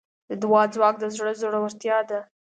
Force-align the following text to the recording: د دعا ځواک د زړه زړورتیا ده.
د 0.29 0.31
دعا 0.43 0.63
ځواک 0.73 0.95
د 0.99 1.03
زړه 1.15 1.31
زړورتیا 1.41 1.97
ده. 2.09 2.19